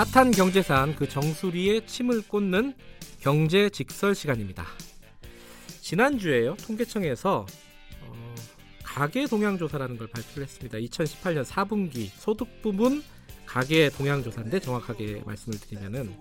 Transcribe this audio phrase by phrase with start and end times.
[0.00, 2.72] 핫한 경제산 그 정수리에 침을 꽂는
[3.20, 4.64] 경제 직설 시간입니다.
[5.82, 7.44] 지난주에요 통계청에서
[8.06, 8.34] 어,
[8.82, 10.78] 가계 동향 조사라는 걸 발표를 했습니다.
[10.78, 13.02] 2018년 4분기 소득 부분
[13.44, 16.16] 가계 동향 조사인데 정확하게 말씀을 드리면은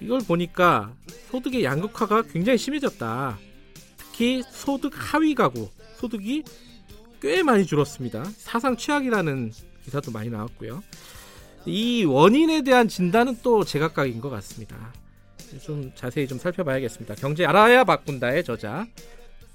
[0.00, 0.94] 이걸 보니까
[1.30, 3.38] 소득의 양극화가 굉장히 심해졌다.
[3.98, 6.42] 특히 소득 하위 가구 소득이
[7.20, 8.24] 꽤 많이 줄었습니다.
[8.38, 9.52] 사상 최악이라는
[9.84, 10.82] 기사도 많이 나왔고요.
[11.66, 14.92] 이 원인에 대한 진단은 또 제각각인 것 같습니다.
[15.62, 17.14] 좀 자세히 좀 살펴봐야겠습니다.
[17.14, 18.86] 경제 알아야 바꾼다의 저자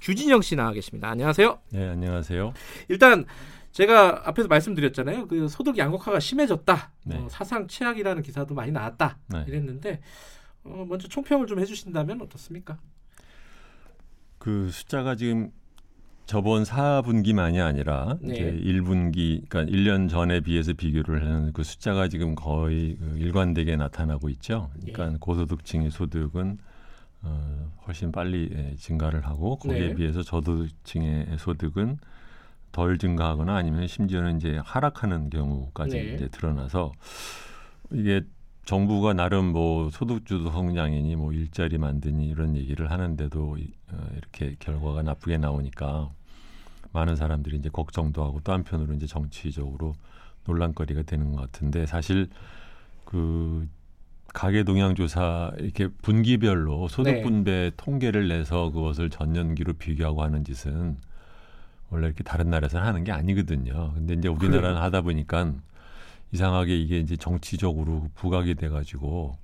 [0.00, 1.08] 주진영 씨 나와 계십니다.
[1.08, 1.58] 안녕하세요.
[1.70, 2.52] 네, 안녕하세요.
[2.88, 3.24] 일단
[3.72, 5.26] 제가 앞에서 말씀드렸잖아요.
[5.26, 6.92] 그 소득 양극화가 심해졌다.
[7.04, 7.16] 네.
[7.16, 9.18] 어, 사상 최악이라는 기사도 많이 나왔다.
[9.28, 9.44] 네.
[9.48, 10.00] 이랬는데
[10.64, 12.78] 어, 먼저 총평을 좀 해주신다면 어떻습니까?
[14.38, 15.50] 그 숫자가 지금
[16.26, 18.34] 저번 4분기만이 아니라 네.
[18.34, 24.30] 이제 1분기, 그러니까 1년 전에 비해서 비교를 하는 그 숫자가 지금 거의 그 일관되게 나타나고
[24.30, 24.70] 있죠.
[24.74, 25.16] 그러니까 예.
[25.20, 26.58] 고소득층의 소득은
[27.22, 29.94] 어, 훨씬 빨리 예, 증가를 하고 거기에 네.
[29.94, 31.98] 비해서 저소득층의 소득은
[32.72, 36.14] 덜 증가하거나 아니면 심지어는 이제 하락하는 경우까지 네.
[36.14, 36.92] 이제 드러나서
[37.92, 38.22] 이게
[38.64, 45.02] 정부가 나름 뭐 소득주도 성장이니 뭐 일자리 만드니 이런 얘기를 하는데도 이- 어, 이렇게 결과가
[45.02, 46.10] 나쁘게 나오니까
[46.92, 49.94] 많은 사람들이 이제 걱정도 하고 또 한편으로 이제 정치적으로
[50.46, 52.28] 논란거리가 되는 것 같은데 사실
[53.04, 53.68] 그
[54.32, 57.22] 가계 동향 조사 이렇게 분기별로 소득 네.
[57.22, 60.96] 분배 통계를 내서 그것을 전년기로 비교하고 하는 짓은
[61.90, 63.92] 원래 이렇게 다른 나라에서는 하는 게 아니거든요.
[63.94, 65.52] 근데 이제 우리나라는 하다 보니까
[66.32, 69.36] 이상하게 이게 이제 정치적으로 부각이 돼가지고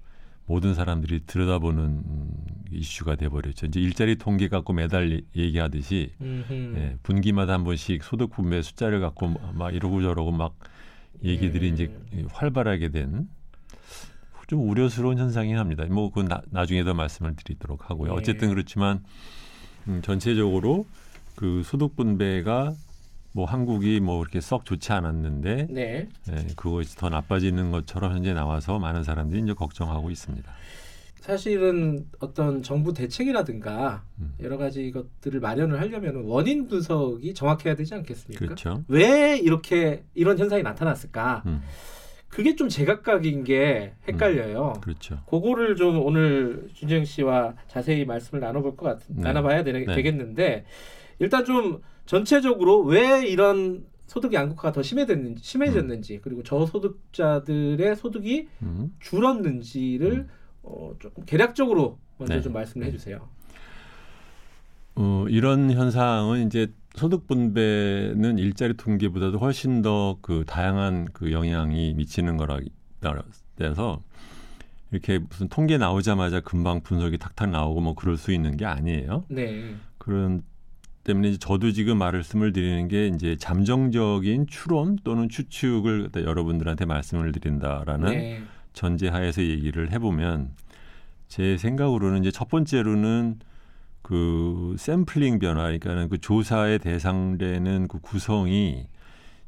[0.47, 2.31] 모든 사람들이 들여다보는 음,
[2.72, 3.67] 이슈가 돼버렸죠.
[3.67, 6.75] 이제 일자리 통계 갖고 매달 얘- 얘기하듯이 음흠.
[6.77, 10.54] 예, 분기마다 한 번씩 소득 분배 숫자를 갖고 막 이러고 저러고 막
[11.22, 11.75] 얘기들이 음.
[11.75, 11.93] 이제
[12.32, 13.28] 활발하게 된
[14.49, 15.84] 좀 우려스러운 현상이 합니다.
[15.84, 18.10] 뭐 그 나중에 더 말씀을 드리도록 하고요.
[18.10, 18.16] 예.
[18.16, 19.04] 어쨌든 그렇지만
[19.87, 20.87] 음, 전체적으로
[21.37, 22.75] 그 소득 분배가
[23.32, 26.08] 뭐 한국이 뭐 이렇게 썩 좋지 않았는데 네.
[26.30, 30.50] 예, 그것이 더 나빠지는 것처럼 현재 나와서 많은 사람들이 이제 걱정하고 있습니다.
[31.20, 34.34] 사실은 어떤 정부 대책이라든가 음.
[34.41, 38.44] 여러 가지 것들을 마련을 하려면 원인 분석이 정확해야 되지 않겠습니까?
[38.44, 38.82] 그렇죠.
[38.88, 41.42] 왜 이렇게 이런 현상이 나타났을까?
[41.47, 41.62] 음,
[42.28, 44.74] 그게 좀 제각각인 게 헷갈려요.
[44.80, 45.20] 그렇죠.
[45.26, 49.22] 그거를 좀 오늘 준정 씨와 자세히 말씀을 나눠볼 것 같은 네.
[49.22, 49.84] 나눠봐야 되, 네.
[49.94, 50.64] 되겠는데
[51.18, 58.93] 일단 좀 전체적으로 왜 이런 소득 양극화가 더 심해졌는지 심해졌는지 그리고 저소득자들의 소득이 음.
[58.99, 60.28] 줄었는지를 음.
[60.62, 62.41] 어, 조금 개략적으로 먼저 네.
[62.41, 63.28] 좀 말씀을 해주세요.
[64.97, 72.37] 어, 이런 현상은 이제 소득 분배는 일자리 통계보다도 훨씬 더 그 다양한 그 영향이 미치는
[72.37, 72.59] 거라
[73.00, 74.03] 따라서
[74.91, 79.25] 이렇게 무슨 통계 나오자마자 금방 분석이 탁탁 나오고 뭐 그럴 수 있는 게 아니에요.
[79.28, 80.43] 네, 그런
[81.05, 88.43] 때문에 저도 지금 말씀을 드리는 게 이제 잠정적인 추론 또는 추측을 여러분들한테 말씀을 드린다라는 네,
[88.72, 90.50] 전제하에서 얘기를 해보면
[91.28, 93.39] 제 생각으로는 이제 첫 번째로는
[94.03, 98.87] 그 샘플링 변화, 그러니까는 그 조사의 대상되는 그 구성이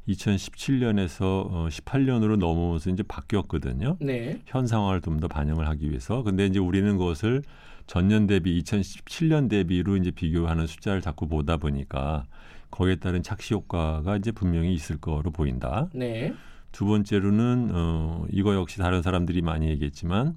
[0.07, 3.97] 2017년에서 어, 18년으로 넘어오면서 이제 바뀌었거든요.
[4.01, 6.23] 네, 현 상황을 좀 더 반영을 하기 위해서.
[6.23, 7.41] 근데 이제 우리는 그것을
[7.87, 12.25] 전년 대비 2017년 대비로 이제 비교하는 숫자를 자꾸 보다 보니까
[12.71, 15.89] 거기에 따른 착시 효과가 이제 분명히 있을 거로 보인다.
[15.93, 16.33] 네,
[16.71, 20.35] 두 번째로는 어 이거 역시 다른 사람들이 많이 얘기했지만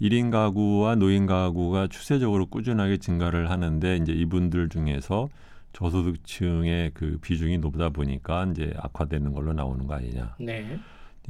[0.00, 5.28] 1인 가구와 노인 가구가 추세적으로 꾸준하게 증가를 하는데 이제 이분들 중에서
[5.72, 10.36] 저소득층의 그 비중이 높다 보니까 이제 악화되는 걸로 나오는 거 아니냐.
[10.40, 10.78] 네,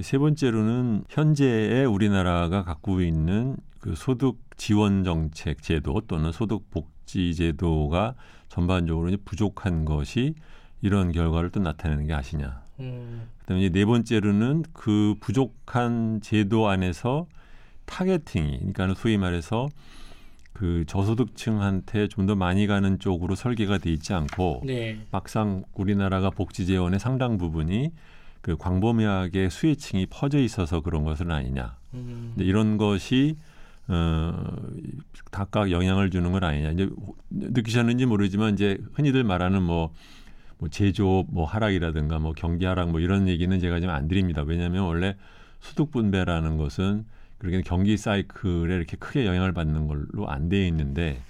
[0.00, 8.14] 세 번째로는 현재의 우리나라가 갖고 있는 그 소득 지원 정책 제도 또는 소득 복지 제도가
[8.48, 10.34] 전반적으로 이제 부족한 것이
[10.82, 12.62] 이런 결과를 또 나타내는 게 아시냐.
[12.80, 17.26] 음, 그다음에 네 번째로는 그 부족한 제도 안에서
[17.86, 19.68] 타겟팅이 그러니까 소위 말해서
[20.52, 26.66] 그 저소득층한테 좀 더 많이 가는 쪽으로 설계가 돼 있지 않고 네, 막상 우리나라가 복지
[26.66, 27.92] 재원의 상당 부분이
[28.46, 31.74] 그 광범위하게 수혜층이 퍼져 있어서 그런 것은 아니냐.
[31.94, 33.36] 음, 이런 것이
[33.88, 34.32] 어
[35.32, 36.70] 각각 영향을 주는 건 아니냐.
[36.70, 36.88] 이제
[37.30, 39.92] 느끼셨는지 모르지만 이제 흔히들 말하는 뭐,
[40.58, 44.44] 뭐 제조업 뭐 하락이라든가 뭐 경기 하락 뭐 이런 얘기는 제가 지금 안 드립니다.
[44.46, 45.16] 왜냐하면 원래
[45.58, 47.04] 소득 분배라는 것은
[47.38, 51.20] 그렇게 경기 사이클에 이렇게 크게 영향을 받는 걸로 안 돼 있는데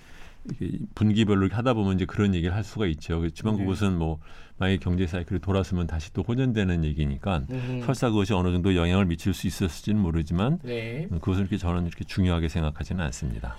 [0.94, 3.20] 분기별로 하다 보면 이제 그런 얘기를 할 수가 있죠.
[3.20, 3.62] 그렇지만 네.
[3.64, 4.18] 그것은 뭐
[4.58, 7.82] 만약에 경제 사이클이 돌아서면 다시 또 호전되는 얘기니까 음.
[7.84, 11.08] 설사 그것이 어느 정도 영향을 미칠 수 있었을지는 모르지만 네.
[11.10, 13.56] 그것을 이렇게 저는 이렇게 중요하게 생각하지는 않습니다.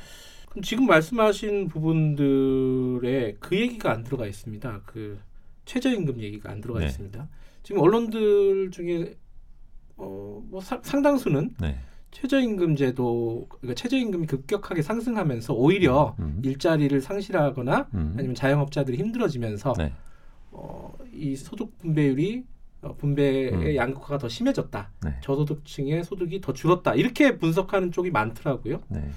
[0.49, 4.81] 그럼 지금 말씀하신 부분들에 그 얘기가 안 들어가 있습니다.
[4.85, 5.19] 그
[5.65, 6.85] 최저임금 얘기가 안 들어가 네.
[6.87, 7.27] 있습니다.
[7.63, 9.15] 지금 언론들 중에
[9.97, 11.77] 어, 뭐 사- 상당수는 네.
[12.21, 16.41] 최저임금 제도, 그러니까 최저임금이 급격하게 상승하면서 오히려 음.
[16.43, 18.15] 일자리를 상실하거나 음.
[18.17, 19.93] 아니면 자영업자들이 힘들어지면서 네.
[20.49, 22.43] 어, 이 소득 분배율이
[22.81, 23.75] 어, 분배의 음.
[23.75, 24.89] 양극화가 더 심해졌다.
[25.03, 25.15] 네.
[25.21, 26.95] 저소득층의 소득이 더 줄었다.
[26.95, 28.81] 이렇게 분석하는 쪽이 많더라고요.
[28.87, 29.11] 네.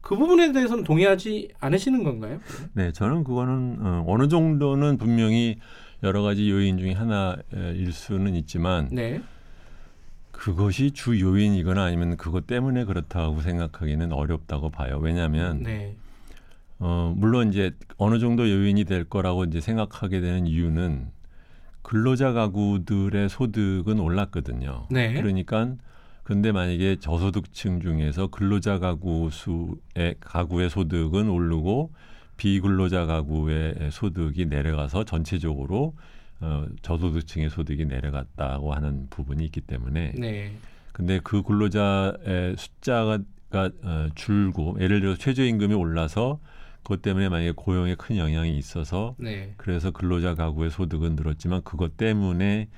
[0.00, 2.40] 그 부분에 대해서는 동의하지 않으시는 건가요?
[2.72, 5.58] 네, 저는 그거는 어, 어느 정도는 분명히
[6.02, 9.20] 여러 가지 요인 중에 하나일 수는 있지만 네.
[10.38, 14.98] 그것이 주 요인이거나 아니면 그것 때문에 그렇다고 생각하기는 어렵다고 봐요.
[15.02, 15.96] 왜냐하면 네.
[16.78, 21.08] 어, 물론 이제 어느 정도 요인이 될 거라고 이제 생각하게 되는 이유는
[21.82, 24.86] 근로자 가구들의 소득은 올랐거든요.
[24.90, 25.12] 네.
[25.14, 25.74] 그러니까
[26.22, 31.90] 근데 만약에 저소득층 중에서 근로자 가구 수의 가구의 소득은 오르고
[32.36, 35.94] 비근로자 가구의 소득이 내려가서 전체적으로
[36.40, 40.52] 어, 저소득층의 소득이 내려갔다고 하는 부분이 있기 때문에 네.
[40.92, 43.18] 근데 그 근로자의 숫자가
[43.52, 46.40] 어, 줄고 예를 들어서 최저임금이 올라서
[46.82, 49.54] 그것 때문에 만약에 고용에 큰 영향이 있어서 네.
[49.56, 52.68] 그래서 근로자 가구의 소득은 늘었지만 그것 때문에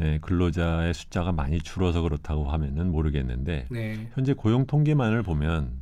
[0.00, 4.10] 예, 근로자의 숫자가 많이 줄어서 그렇다고 하면은 모르겠는데 네.
[4.14, 5.72] 현재 고용 통계만을 보면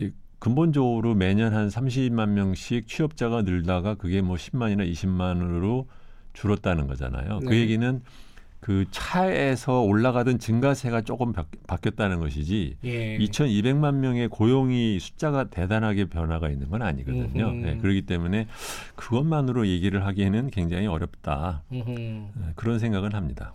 [0.00, 5.86] 이 근본적으로 매년 한 30만 명씩 취업자가 늘다가 그게 뭐 10만이나 20만으로
[6.32, 7.40] 줄었다는 거잖아요.
[7.40, 7.60] 그 네.
[7.60, 8.02] 얘기는
[8.60, 13.18] 그 차에서 올라가던 증가세가 조금 바, 바뀌었다는 것이지 예.
[13.18, 17.52] 2,200만 명의 고용이 숫자가 대단하게 변화가 있는 건 아니거든요.
[17.54, 18.46] 네, 그렇기 때문에
[18.94, 21.64] 그것만으로 얘기를 하기에는 굉장히 어렵다.
[21.70, 23.52] 네, 그런 생각은 합니다.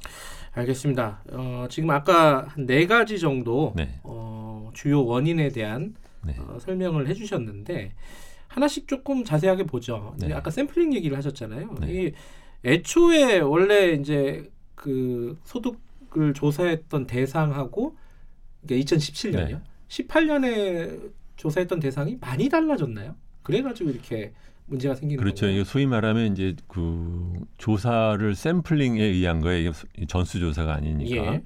[0.51, 1.21] 알겠습니다.
[1.31, 3.99] 어, 지금 아까 한네 가지 정도 네.
[4.03, 5.95] 어, 주요 원인에 대한
[6.25, 6.35] 네.
[6.39, 7.93] 어, 설명을 해주셨는데
[8.47, 10.15] 하나씩 조금 자세하게 보죠.
[10.19, 10.33] 네.
[10.33, 11.75] 아까 샘플링 얘기를 하셨잖아요.
[11.79, 11.93] 네.
[11.93, 12.11] 이
[12.65, 17.95] 애초에 원래 이제 그 소득을 조사했던 대상하고
[18.63, 19.49] 이게 2017년이요.
[19.49, 19.61] 네.
[19.87, 23.15] 18년에 조사했던 대상이 많이 달라졌나요?
[23.43, 24.33] 그래가지고 이렇게
[24.65, 25.47] 문제가 생기는 그렇죠.
[25.47, 29.71] 이게 소위 말하면 이제 그 조사를 샘플링에 의한 거예요.
[29.95, 31.33] 이게 전수 조사가 아니니까.
[31.35, 31.43] 예.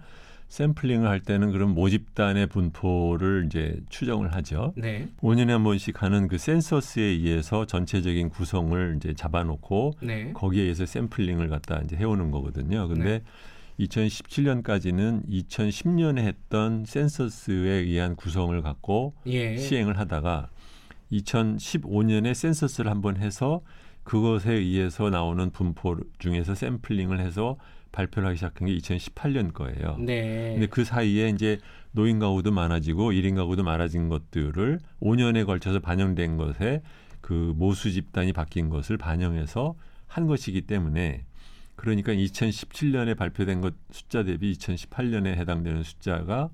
[0.52, 4.74] 샘플링을 할 때는 그런 모집단의 분포를 이제 추정을 하죠.
[4.76, 10.86] 네, 5년에 한 번씩 하는 그 센서스에 의해서 전체적인 구성을 이제 잡아놓고 네, 거기에 의해서
[10.86, 12.90] 샘플링을 갖다 이제 해오는 거거든요.
[12.90, 13.24] 근데
[13.80, 20.50] 2017년까지는 2010년에 했던 센서스에 의한 구성을 갖고 예, 시행을 하다가
[21.14, 23.62] 2015년에 센서스를 한번 해서
[24.04, 27.56] 그것에 의해서 나오는 분포 중에서 샘플링을 해서
[27.92, 29.98] 발표를 하기 시작한 게 2018년 거예요.
[30.00, 31.60] 네, 근데 그 사이에 이제
[31.92, 36.82] 노인 가구도 많아지고 1인 가구도 많아진 것들을 5년에 걸쳐서 반영된 것에
[37.20, 39.76] 그 모수 집단이 바뀐 것을 반영해서
[40.08, 41.26] 한 것이기 때문에
[41.76, 46.50] 그러니까 2017년에 발표된 것 숫자 대비 2018년에 해당되는 숫자가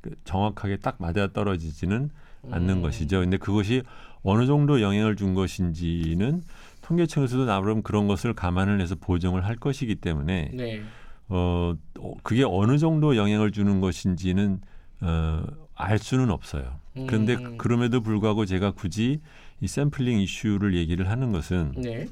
[0.00, 2.10] 그 정확하게 딱 맞아 떨어지지는
[2.50, 2.82] 않는 음.
[2.82, 3.20] 것이죠.
[3.20, 3.82] 근데 그것이
[4.22, 6.42] 어느 정도 영향을 준 것인지는
[6.90, 10.82] 통계청에서도 나름 그런 것을 감안을 해서 보정을 할 것이기 때문에 네,
[11.28, 14.60] 어, 어, 그게 어느 정도 영향을 주는 것인지는
[15.00, 15.42] 어,
[15.76, 16.80] 알 수는 없어요.
[17.06, 17.56] 그런데 음.
[17.58, 19.20] 그럼에도 불구하고 제가 굳이
[19.60, 22.08] 이 샘플링 이슈를 얘기를 하는 것은 네,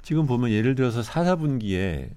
[0.00, 2.10] 지금 보면 예를 들어서 사사분기에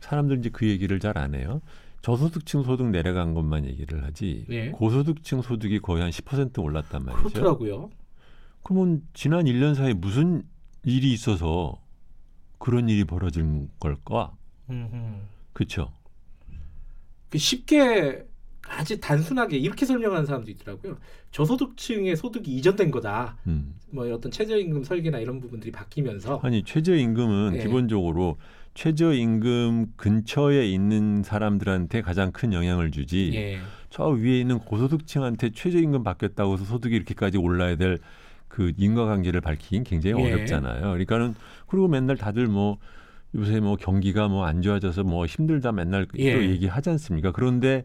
[0.00, 1.62] 사람들 이제 그 얘기를 잘 안 해요.
[2.02, 4.70] 저소득층 소득 내려간 것만 얘기를 하지 네.
[4.70, 7.28] 고소득층 소득이 거의 한 10% 올랐단 말이죠.
[7.28, 7.90] 그렇더라고요.
[8.62, 10.42] 그러면 지난 1년 사이에 무슨
[10.84, 11.80] 일이 있어서
[12.58, 14.32] 그런 일이 벌어진 걸까?
[15.52, 15.92] 그렇죠.
[17.28, 18.24] 그 쉽게
[18.68, 20.98] 아주 단순하게 이렇게 설명하는 사람도 있더라고요.
[21.32, 23.36] 저소득층의 소득이 이전된 거다.
[23.46, 23.74] 음.
[23.90, 27.62] 뭐 어떤 최저임금 설계나 이런 부분들이 바뀌면서 아니 최저임금은 예.
[27.62, 28.38] 기본적으로
[28.74, 33.58] 최저임금 근처에 있는 사람들한테 가장 큰 영향을 주지 예,
[33.90, 37.98] 저 위에 있는 고소득층한테 최저임금 바뀌었다고 해서 소득이 이렇게까지 올라야 될
[38.52, 40.32] 그 인과관계를 밝히긴 굉장히 예.
[40.32, 40.82] 어렵잖아요.
[40.82, 41.34] 그러니까는
[41.66, 42.76] 그리고 맨날 다들 뭐
[43.34, 46.34] 요새 뭐 경기가 뭐 안 좋아져서 뭐 힘들다 맨날 예.
[46.34, 47.32] 또 얘기하지 않습니까?
[47.32, 47.84] 그런데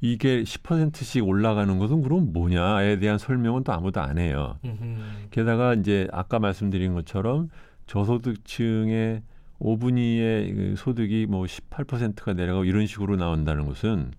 [0.00, 4.58] 이게 10%씩 올라가는 것은 그럼 뭐냐에 대한 설명은 또 아무도 안 해요.
[4.64, 5.28] 음흠.
[5.30, 7.48] 게다가 이제 아까 말씀드린 것처럼
[7.86, 9.22] 저소득층의
[9.60, 14.10] 5분위의 그 소득이 뭐 18%가 내려가고 이런 식으로 나온다는 것은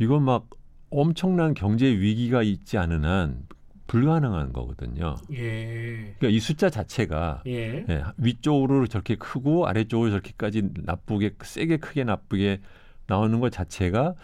[0.00, 0.50] 이건 막
[0.90, 3.42] 엄청난 경제 위기가 있지 않은 한
[3.90, 5.16] 불가능한 거거든요.
[5.32, 6.14] 예.
[6.18, 7.84] 그러니까 이 숫자 자체가 예.
[7.88, 12.60] 예, 위쪽으로 저렇게 크고 아래쪽으로 저렇게까지 나쁘게 세게 크게 나쁘게
[13.08, 14.14] 나오는 것 자체가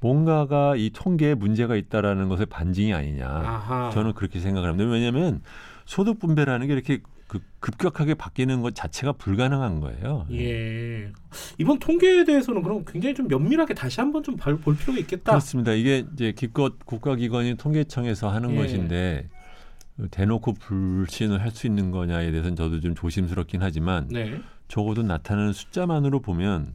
[0.00, 3.28] 뭔가가 이 통계에 문제가 있다라는 것의 반증이 아니냐.
[3.28, 3.90] 아하.
[3.92, 4.90] 저는 그렇게 생각을 합니다.
[4.90, 5.40] 왜냐하면
[5.84, 6.98] 소득 분배라는 게 이렇게
[7.32, 10.26] 그 급격하게 바뀌는 것 자체가 불가능한 거예요.
[10.32, 11.10] 예.
[11.56, 15.32] 이번 통계에 대해서는 그럼 굉장히 좀 면밀하게 다시 한번 좀 볼 필요가 있겠다.
[15.32, 15.72] 그렇습니다.
[15.72, 18.56] 이게 이제 기껏 국가기관인 통계청에서 하는 예.
[18.56, 19.28] 것인데
[20.10, 24.38] 대놓고 불신을 할 수 있는 거냐에 대해서는 저도 좀 조심스럽긴 하지만 네.
[24.68, 26.74] 적어도 나타나는 숫자만으로 보면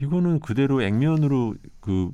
[0.00, 2.12] 이거는 그대로 액면으로 그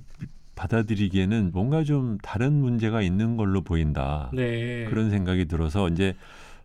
[0.57, 4.31] 받아들이기에는 뭔가 좀 다른 문제가 있는 걸로 보인다.
[4.33, 4.85] 네.
[4.87, 6.15] 그런 생각이 들어서 이제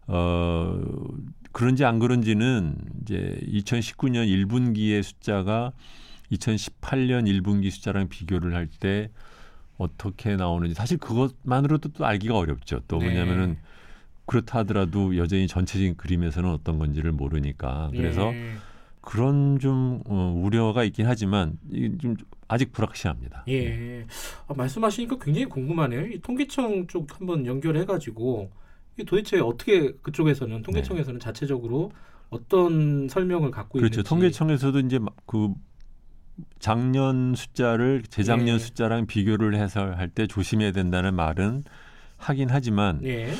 [0.07, 0.79] 어
[1.51, 5.71] 그런지 안 그런지는 이제 2019년 1분기의 숫자가
[6.31, 9.09] 2018년 1분기 숫자랑 비교를 할 때
[9.77, 12.81] 어떻게 나오는지 사실 그것만으로도 또 알기가 어렵죠.
[12.87, 13.05] 또 네.
[13.05, 13.57] 뭐냐면은
[14.25, 18.53] 그렇다 하더라도 여전히 전체적인 그림에서는 어떤 건지를 모르니까 그래서 예.
[19.01, 21.57] 그런 좀 어, 우려가 있긴 하지만
[22.01, 22.15] 좀
[22.47, 23.43] 아직 불확실합니다.
[23.47, 23.53] 네.
[23.53, 24.05] 예.
[24.47, 26.07] 아, 말씀하시니까 굉장히 궁금하네요.
[26.07, 28.66] 이 통계청 쪽 한번 연결해 가지고 이
[29.05, 31.91] 도대체 어떻게 그쪽에서는 통계청에서는 자체적으로
[32.29, 33.95] 어떤 설명을 갖고 그렇죠.
[34.01, 34.09] 있는지.
[34.09, 35.53] 통계청에서도 이제 막그
[36.59, 38.59] 작년 숫자를 재작년 예.
[38.59, 41.63] 숫자랑 비교를 해서 할 때 조심해야 된다는 말은
[42.17, 43.31] 하긴 하지만 예.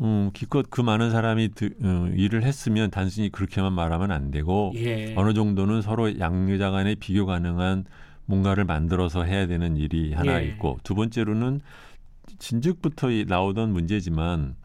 [0.00, 5.14] 음, 기껏 그 많은 사람이 드, 음, 일을 했으면 단순히 그렇게만 말하면 안 되고 예.
[5.16, 7.84] 어느 정도는 서로 양자 간에 비교 가능한
[8.26, 10.46] 뭔가를 만들어서 해야 되는 일이 하나 예.
[10.48, 11.60] 있고 두 번째로는
[12.38, 14.56] 진즉부터 이- 나오던 문제지만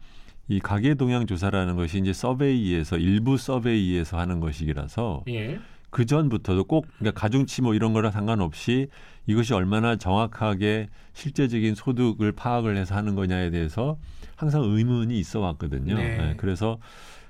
[0.52, 5.58] 이 가계 동향 조사라는 것이 이제 서베이에서 일부 서베이에서 하는 것이라서 예.
[5.88, 8.88] 그 전부터도 꼭 그러니까 가중치 뭐 이런 거랑 상관없이
[9.26, 13.96] 이것이 얼마나 정확하게 실제적인 소득을 파악을 해서 하는 거냐에 대해서
[14.36, 15.94] 항상 의문이 있어 왔거든요.
[15.94, 16.16] 네.
[16.18, 16.78] 네, 그래서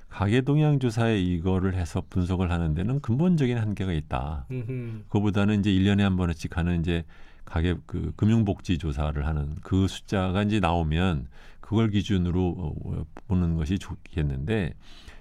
[0.09, 4.47] 가계 동향 조사에 이거를 해서 분석을 하는 데는 근본적인 한계가 있다.
[4.51, 5.03] 음흠.
[5.07, 7.05] 그거보다는 이제 일년에 한 번씩 하는 이제
[7.45, 11.27] 가계 그 금융복지 조사를 하는 그 숫자가 이제 나오면
[11.63, 14.73] 그걸 기준으로 어, 보는 것이 좋겠는데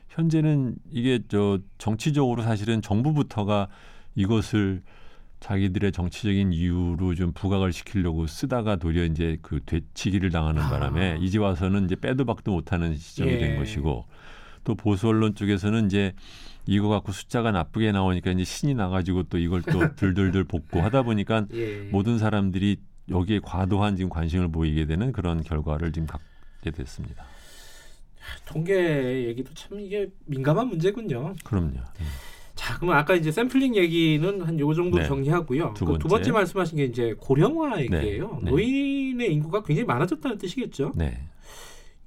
[0.08, 3.68] 현재는 이게 저 정치적으로 사실은 정부부터가
[4.16, 4.82] 이것을
[5.38, 10.68] 자기들의 정치적인 이유로 좀 부각을 시키려고 쓰다가 도리어 이제 그 되치기를 당하는 아.
[10.68, 13.38] 바람에 이제 와서는 이제 빼도 박도 못하는 시점이 예.
[13.38, 14.04] 된 것이고
[14.64, 16.12] 또 보수 언론 쪽에서는 이제
[16.66, 21.46] 이거 갖고 숫자가 나쁘게 나오니까 이제 신이 나가지고 또 이걸 또 들들들 볶고 하다 보니까
[21.54, 21.88] 예.
[21.90, 26.31] 모든 사람들이 여기에 과도한 지금 관심을 보이게 되는 그런 결과를 지금 갖게
[26.70, 27.24] 됐습니다.
[28.46, 31.34] 통계 얘기도 참 이게 민감한 문제군요.
[31.44, 31.80] 그럼요.
[32.54, 35.04] 자, 그러면 아까 이제 샘플링 얘기는 한 요 정도 네.
[35.06, 35.74] 정리하고요.
[35.74, 36.08] 두그두 번째.
[36.08, 38.40] 번째 말씀하신 게 이제 고령화 얘기예요.
[38.42, 38.50] 네.
[38.50, 40.92] 노인의 인구가 굉장히 많아졌다는 뜻이겠죠.
[40.94, 41.18] 네.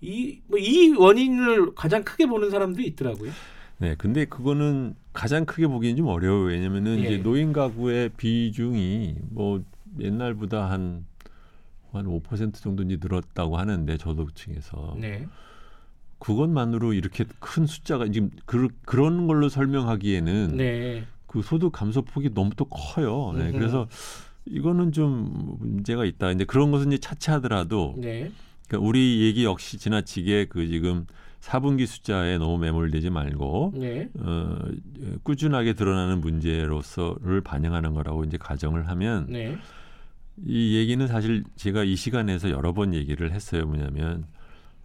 [0.02, 3.32] 이 뭐 이 원인을 가장 크게 보는 사람들이 있더라고요.
[3.80, 3.96] 네.
[3.98, 6.46] 근데 그거는 가장 크게 보기는 좀 어려워요.
[6.46, 7.08] 왜냐면은 예.
[7.08, 9.62] 이제 노인 가구의 비중이 뭐
[10.00, 11.06] 옛날보다 한
[11.98, 15.28] 한 5% 정도 이제 늘었다고 하는데 저도층에서 네.
[16.20, 21.06] 그것만으로 이렇게 큰 숫자가 지금 그, 그런 걸로 설명하기에는 네.
[21.28, 23.34] 그 소득 감소 폭이 너무 또 커요.
[23.36, 23.52] 네.
[23.52, 23.88] 그래서
[24.46, 26.32] 이거는 좀 문제가 있다.
[26.32, 28.32] 이제 그런 것은 이제 차치하더라도 네.
[28.68, 31.06] 그러니까 우리 얘기 역시 지나치게 그 지금
[31.42, 34.10] 4분기 숫자에 너무 매몰되지 말고 네.
[34.20, 34.58] 어,
[35.24, 39.58] 꾸준하게 드러나는 문제로서를 반영하는 거라고 이제 가정을 하면 네.
[40.44, 43.66] 이 얘기는 사실 제가 이 시간에서 여러 번 얘기를 했어요.
[43.66, 44.26] 뭐냐면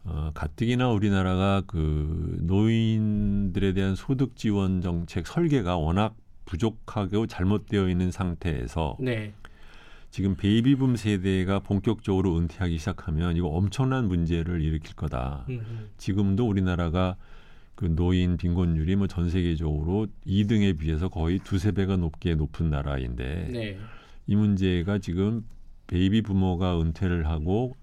[0.04, 6.14] 어, 가뜩이나 우리나라가 그 노인들에 대한 소득 지원 정책 설계가 워낙
[6.44, 9.32] 부족하고 잘못되어 있는 상태에서 네.
[10.10, 15.44] 지금 베이비붐 세대가 본격적으로 은퇴하기 시작하면 이거 엄청난 문제를 일으킬 거다.
[15.48, 17.16] 음, 지금도 우리나라가
[17.76, 23.78] 그 노인 빈곤율이 뭐 전 세계적으로 2등에 비해서 거의 두세 배가 높게 높은 나라인데 네.
[24.30, 25.44] 이 문제가 지금
[25.88, 27.74] 베이비 부머가 은퇴를 하고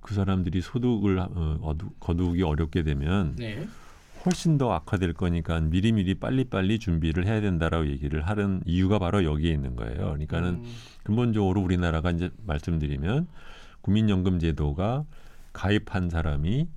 [0.00, 3.66] 그 사람들이 소득을 어, 어두, 거두기 어렵게 되면 네.
[4.24, 9.74] 훨씬 더 악화될 거니까 미리미리 빨리빨리 준비를 해야 된다라고 얘기를 하는 이유가 바로 여기에 있는
[9.74, 9.96] 거예요.
[9.96, 13.26] 그러니까는 음, 근본적으로 우리나라가 이제 말씀드리면
[13.80, 15.04] 국민연금 제도가
[15.52, 16.68] 가입한 사람이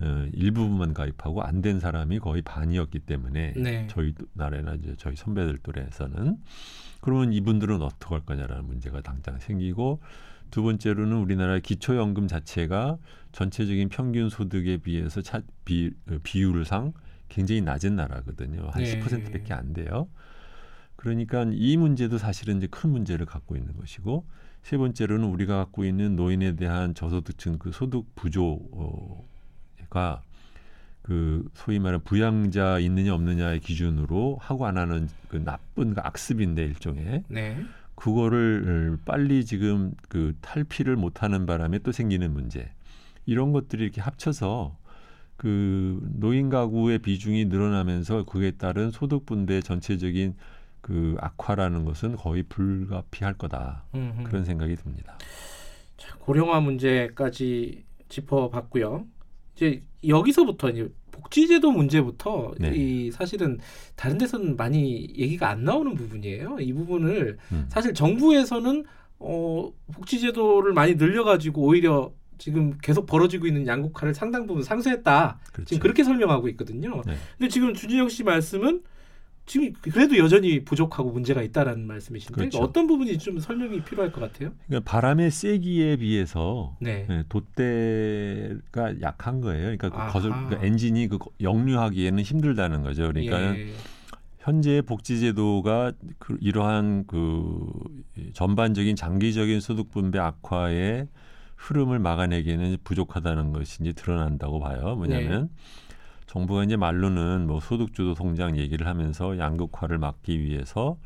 [0.00, 3.86] 어, 일부분만 가입하고 안 된 사람이 거의 반이었기 때문에 네.
[3.88, 6.36] 저희 나라나 이제 저희 선배들 또래에서는
[7.00, 10.00] 그러면 이분들은 어떻게 할 거냐라는 문제가 당장 생기고
[10.50, 12.98] 두 번째로는 우리나라의 기초연금 자체가
[13.32, 16.92] 전체적인 평균 소득에 비해서 차, 비, 어, 비율상
[17.28, 18.68] 굉장히 낮은 나라거든요.
[18.70, 19.00] 한 네.
[19.00, 20.08] 10%밖에 안 돼요.
[20.96, 24.26] 그러니까 이 문제도 사실은 이제 큰 문제를 갖고 있는 것이고
[24.62, 28.60] 세 번째로는 우리가 갖고 있는 노인에 대한 저소득층 그 소득 부조
[29.94, 30.20] 가
[31.04, 37.24] 그 소위 말하는 부양자 있느냐 없느냐의 기준으로 하고 안 하는 그 나쁜 그 악습인데 일종의
[37.28, 37.62] 네.
[37.94, 42.70] 그거를 빨리 지금 그 탈피를 못하는 바람에 또 생기는 문제
[43.26, 44.78] 이런 것들이 이렇게 합쳐서
[45.36, 50.34] 그 노인 가구의 비중이 늘어나면서 그에 따른 소득 분배 전체적인
[50.80, 54.24] 그 악화라는 것은 거의 불가피할 거다 음흠.
[54.24, 55.18] 그런 생각이 듭니다.
[55.98, 59.04] 자, 고령화 문제까지 짚어봤고요.
[59.54, 62.72] 이제 여기서부터 이제 복지제도 문제부터 네.
[62.74, 63.58] 이 사실은
[63.96, 66.58] 다른 데서는 많이 얘기가 안 나오는 부분이에요.
[66.60, 67.66] 이 부분을 음.
[67.68, 68.84] 사실 정부에서는
[69.20, 75.38] 어, 복지제도를 많이 늘려가지고 오히려 지금 계속 벌어지고 있는 양극화를 상당 부분 상쇄했다.
[75.52, 75.68] 그렇죠.
[75.68, 77.02] 지금 그렇게 설명하고 있거든요.
[77.06, 77.14] 네.
[77.38, 78.82] 근데 지금 주진영 씨 말씀은
[79.46, 82.58] 지금 그래도 여전히 부족하고 문제가 있다라는 말씀이신데 그렇죠.
[82.58, 84.52] 어떤 부분이 좀 설명이 필요할 것 같아요?
[84.66, 87.06] 그러니까 바람의 세기에 비해서 네.
[87.08, 89.76] 네, 돛대가 약한 거예요.
[89.76, 90.12] 그러니까 그.
[90.12, 93.02] 거슬, 그러니까 엔진이 그 역류하기에는 힘들다는 거죠.
[93.08, 93.72] 그러니까 예.
[94.38, 97.66] 현재 복지제도가 그 이러한 그
[98.34, 101.08] 전반적인 장기적인 소득 분배 악화의
[101.56, 104.96] 흐름을 막아내기에는 부족하다는 것이 이제 드러난다고 봐요.
[104.96, 105.48] 뭐냐면
[106.34, 110.98] 정부가 이제 말로는 뭐 소득주도 성장 얘기를 하면서 양극화를 막기 위해서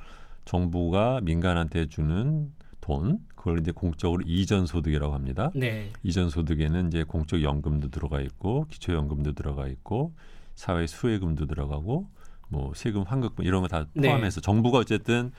[0.46, 5.50] 정부가 민간한테 주는 돈 그걸 이제 공적으로 이전 소득이라고 합니다.
[5.54, 5.90] 네.
[6.02, 10.14] 이전 소득에는 이제 공적 연금도 들어가 있고 기초 연금도 들어가 있고
[10.54, 12.08] 사회 수혜금도 들어가고
[12.48, 14.08] 뭐 세금 환급금 이런 거다 네.
[14.08, 15.30] 포함해서 정부가 어쨌든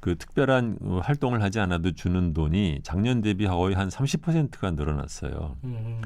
[0.00, 5.56] 그 특별한 어, 활동을 하지 않아도 주는 돈이 작년 대비 거의 한 30%가 늘어났어요.
[5.62, 6.02] 음.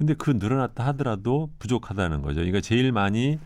[0.00, 2.36] 근데 그 늘어났다 하더라도 부족하다는 거죠.
[2.36, 3.38] 그러니까 제일 많이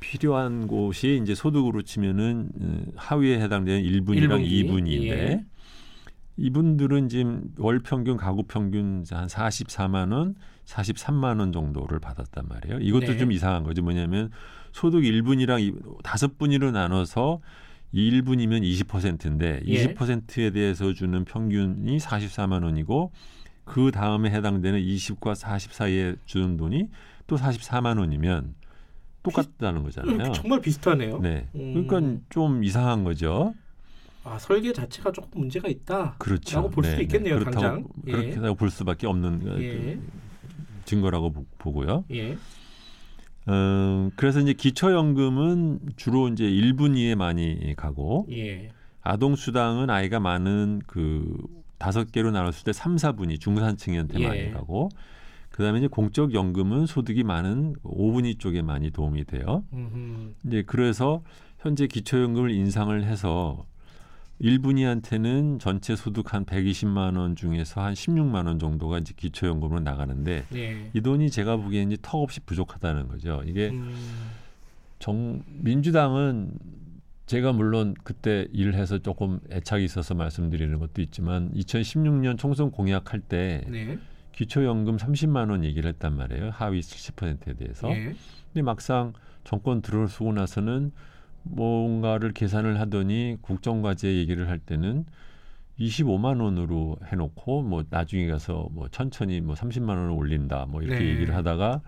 [0.00, 4.64] 필요한 곳이 이제 소득으로 치면은 음, 하위에 해당되는 1분이랑 일분기.
[4.64, 5.44] 2분인데 예.
[6.36, 10.34] 이분들은 지금 월 평균 가구 평균 한 44만 원,
[10.64, 12.80] 43만 원 정도를 받았단 말이에요.
[12.80, 13.16] 이것도 네.
[13.16, 13.80] 좀 이상한 거죠.
[13.82, 14.32] 뭐냐면
[14.72, 17.40] 소득 1분이랑 다섯 분위로 나눠서
[17.94, 19.94] 1분이면 20%인데 예.
[19.94, 23.12] 20%에 대해서 주는 평균이 44만 원이고
[23.64, 26.88] 그 다음에 해당되는 20과 40 사이에 주는 돈이
[27.26, 28.54] 또 44만 원이면
[29.22, 30.32] 똑같다는 음, 거잖아요.
[30.32, 31.18] 정말 비슷하네요.
[31.20, 31.48] 네.
[31.54, 31.86] 음.
[31.86, 33.54] 그러니까 좀 이상한 거죠.
[34.22, 36.16] 아 설계 자체가 조금 문제가 있다.
[36.18, 36.56] 그렇죠.
[36.56, 37.84] 라고 볼 수도 있겠네요, 그렇다고, 당장.
[38.06, 38.12] 예.
[38.12, 39.98] 그렇게 볼 수밖에 없는 그 예.
[40.84, 42.04] 증거라고 보- 보고요.
[42.12, 42.36] 예.
[43.48, 48.70] 음, 그래서 이제 기초연금은 주로 이제 1분 이에 많이 가고 예.
[49.02, 51.36] 아동 수당은 아이가 많은 그
[51.78, 54.28] 다섯 개로 나눴을 때 3, 4분이 중산층한테 예.
[54.28, 54.88] 많이 가고
[55.50, 59.64] 그다음에 이제 공적 연금은 소득이 많은 5분위 쪽에 많이 도움이 돼요.
[59.72, 60.34] 음흠.
[60.46, 61.22] 이제 그래서
[61.60, 63.64] 현재 기초연금을 인상을 해서
[64.40, 70.90] 1분위한테는 전체 소득 한 120만 원 중에서 한 16만 원 정도가 이제 기초연금으로 나가는데 예.
[70.92, 73.42] 이 돈이 제가 보기에는 턱없이 부족하다는 거죠.
[73.46, 73.94] 이게 음.
[74.98, 76.50] 정 민주당은
[77.34, 83.64] 제가 물론 그때 일을 해서 조금 애착이 있어서 말씀드리는 것도 있지만 2016년 총선 공약할 때
[83.66, 83.98] 네.
[84.30, 86.50] 기초연금 30만 원 얘기를 했단 말이에요.
[86.50, 87.90] 하위 70%에 대해서.
[87.90, 88.14] 예.
[88.52, 90.92] 근데 막상 정권 들어서고 나서는
[91.42, 95.04] 뭔가를 계산을 하더니 국정과제 얘기를 할 때는
[95.80, 101.10] 25만 원으로 해놓고 뭐 나중에 가서 뭐 천천히 뭐 30만 원을 올린다 뭐 이렇게 네.
[101.10, 101.80] 얘기를 하다가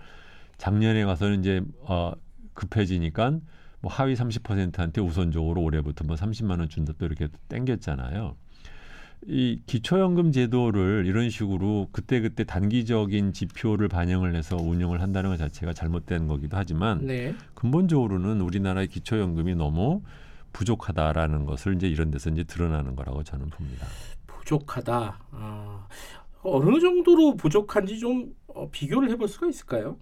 [0.59, 2.15] 작년에 가서는 이제 어
[2.55, 3.39] 급해지니까
[3.87, 8.35] 뭐 하위 30%한테 우선적으로 올해부터 뭐 30만 원 준다 또 이렇게 땡겼잖아요.
[9.29, 15.73] 이 기초연금 제도를 이런 식으로 그때 그때 단기적인 지표를 반영을 해서 운영을 한다는 것 자체가
[15.73, 17.33] 잘못된 거기도 하지만 네.
[17.55, 20.03] 근본적으로는 우리나라의 기초연금이 너무
[20.53, 23.87] 부족하다라는 것을 이제 이런 데서 이제 드러나는 거라고 저는 봅니다.
[24.27, 25.21] 부족하다.
[25.31, 25.87] 아,
[26.43, 29.97] 어느 정도로 부족한지 좀 어, 비교를 해볼 수가 있을까요?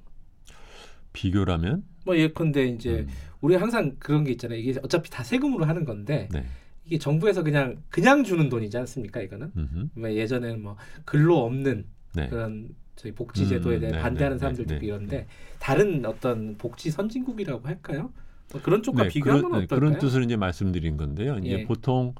[1.12, 3.08] 비교라면 뭐 예컨대 이제 음,
[3.44, 4.58] 우리 항상 그런 게 있잖아요.
[4.58, 6.46] 이게 어차피 다 세금으로 하는 건데 네.
[6.86, 9.20] 이게 정부에서 그냥 그냥 주는 돈이지 않습니까?
[9.20, 9.52] 이거는
[9.92, 12.28] 뭐 예전에는 뭐 근로 없는 네.
[12.28, 14.86] 그런 저희 복지 제도에 음, 대해 네, 반대하는 네, 사람들도 네, 네.
[14.86, 15.26] 이런데
[15.58, 18.10] 다른 어떤 복지 선진국이라고 할까요?
[18.50, 19.78] 뭐 그런 쪽과 네, 비교하면 그런, 네, 어떨까요?
[19.78, 21.36] 그런 뜻으로 이제 말씀드린 건데요.
[21.40, 21.64] 이제 예.
[21.64, 22.14] 보통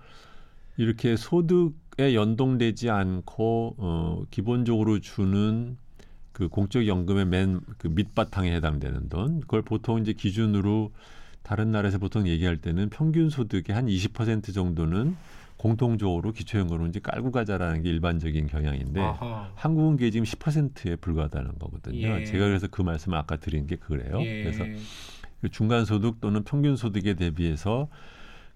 [0.77, 5.79] 이렇게 소득에 연동되지 않고 어, 기본적으로 주는
[6.35, 10.93] 그 공적 연금의 맨 그 밑바탕에 해당되는 돈 그걸 보통 이제 기준으로
[11.43, 15.17] 다른 나라에서 보통 얘기할 때는 평균 소득의 한 20% 정도는
[15.57, 19.51] 공통적으로 기초연금으로 이제 깔고 가자라는 게 일반적인 경향인데 아하.
[19.55, 22.21] 한국은 그게 지금 10%에 불과하다는 거거든요.
[22.21, 22.25] 예.
[22.25, 24.21] 제가 그래서 그 말씀을 아까 드린 게 그래요.
[24.21, 24.43] 예.
[24.43, 24.65] 그래서
[25.41, 27.89] 그 중간 소득 또는 평균 소득에 대비해서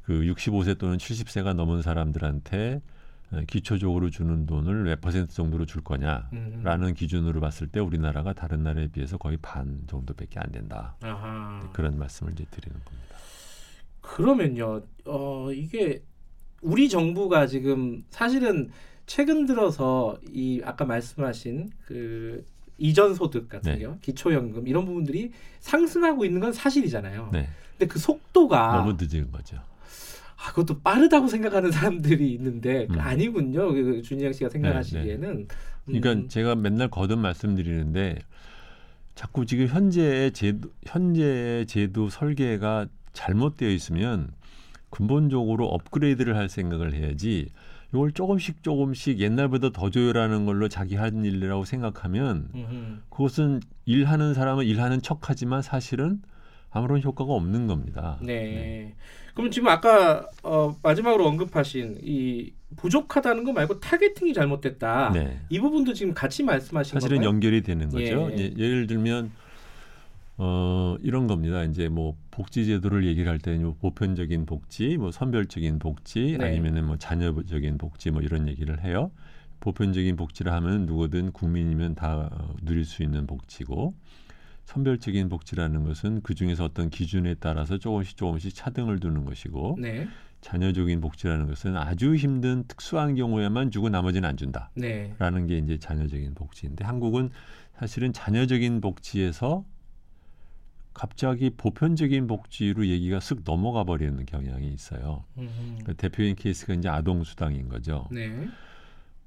[0.03, 2.81] 그 65세 또는 70세가 넘은 사람들한테 어,
[3.47, 6.95] 기초적으로 주는 돈을 몇 퍼센트 정도로 줄 거냐라는 음.
[6.95, 10.97] 기준으로 봤을 때 우리나라가 다른 나라에 비해서 거의 반 정도밖에 안 된다.
[11.03, 11.69] 아하.
[11.73, 13.17] 그런 말씀을 이제 드리는 겁니다.
[14.01, 16.03] 그러면요, 어 이게
[16.63, 18.71] 우리 정부가 지금 사실은
[19.07, 22.45] 최근 들어서 이 아까 말씀하신 그
[22.79, 23.81] 이전 소득 같은 네.
[23.81, 27.31] 경우, 기초연금 이런 부분들이 상승하고 있는 건 사실이잖아요.
[27.33, 29.61] 네, 근데 그 속도가 너무 늦은 거죠.
[30.39, 33.01] 아, 그것도 빠르다고 생각하는 사람들이 있는데 그 음.
[33.01, 33.73] 아니군요.
[33.73, 35.49] 그 준영 씨가 생각하시기에는.
[35.85, 38.19] 그러니까 음, 제가 맨날 거듭 말씀드리는데
[39.15, 44.29] 자꾸 지금 현재의 제도 현재의 제도 설계가 잘못되어 있으면
[44.91, 47.49] 근본적으로 업그레이드를 할 생각을 해야지
[47.93, 52.99] 이걸 조금씩 조금씩 옛날보다 더 조율하는 걸로 자기 한 일이라고 생각하면 음흠.
[53.11, 56.23] 그것은 일하는 사람은 일하는 척하지만 사실은
[56.71, 58.19] 아무런 효과가 없는 겁니다.
[58.23, 58.95] 네.
[59.35, 65.13] 그럼 지금 아까 어, 마지막으로 언급하신 이 부족하다는 거 말고 타겟팅이 잘못됐다.
[65.13, 65.41] 네.
[65.49, 67.29] 이 부분도 지금 같이 말씀하신 사실은 건가요?
[67.29, 68.31] 연결이 되는 거죠.
[68.33, 68.39] 예.
[68.39, 69.31] 예, 예를 들면
[70.37, 71.65] 어 이런 겁니다.
[71.65, 76.47] 이제 뭐 복지 제도를 얘기를 할 때는 뭐 보편적인 복지, 뭐 선별적인 복지, 네.
[76.47, 79.11] 아니면은 뭐 자녀적인 복지 뭐 이런 얘기를 해요.
[79.61, 83.95] 보편적인 복지를 하면 누구든 국민이면 다 어, 누릴 수 있는 복지고
[84.69, 90.07] 선별적인 복지라는 것은 그 중에서 어떤 기준에 따라서 조금씩 조금씩 차등을 두는 것이고 네.
[90.43, 94.71] 자녀적인 복지라는 것은 아주 힘든 특수한 경우에만 주고 나머지는 안 준다.
[94.75, 95.15] 네.
[95.19, 97.31] 라는 게 이제 자녀적인 복지인데 한국은
[97.79, 99.65] 사실은 자녀적인 복지에서
[100.93, 105.25] 갑자기 보편적인 복지로 얘기가 쓱 넘어가 버리는 경향이 있어요.
[105.85, 108.07] 그 대표인 케이스가 이제 아동 수당인 거죠.
[108.11, 108.47] 네.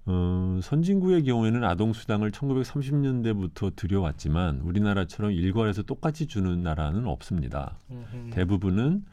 [0.05, 7.77] 어, 선진국의 경우에는 아동 수당을 1930년대부터 들여왔지만 우리나라처럼 일괄해서 똑같이 주는 나라는 없습니다.
[7.91, 8.31] 음흠.
[8.31, 9.05] 대부분은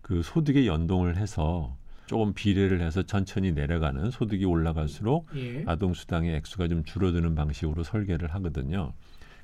[0.00, 5.64] 그 소득에 연동을 해서 조금 비례를 해서 천천히 내려가는 소득이 올라갈수록 예.
[5.66, 8.94] 아동 수당의 액수가 좀 줄어드는 방식으로 설계를 하거든요.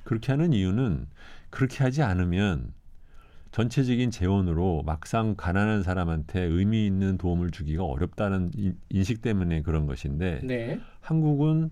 [0.03, 1.07] 그렇게 하는 이유는
[1.51, 2.73] 그렇게 하지 않으면
[3.55, 10.41] 전체적인 재원으로 막상 가난한 사람한테 의미 있는 도움을 주기가 어렵다는 인- 인식 때문에 그런 것인데
[10.43, 10.77] 네.
[10.99, 11.69] 한국은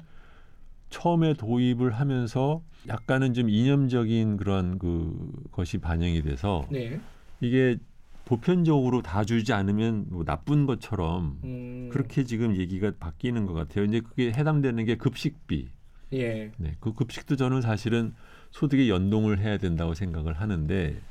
[0.89, 7.02] 처음에 도입을 하면서 약간은 좀 이념적인 그런 그 것이 반영이 돼서 네.
[7.41, 7.76] 이게
[8.24, 11.89] 보편적으로 다 주지 않으면 뭐 나쁜 것처럼 음.
[11.91, 13.84] 그렇게 지금 얘기가 바뀌는 것 같아요.
[13.84, 15.67] 이제 그게 해당되는 게 급식비.
[16.13, 16.50] 예.
[16.56, 18.13] 네, 그 급식도 저는 사실은
[18.52, 21.02] 소득에 연동을 해야 된다고 생각을 하는데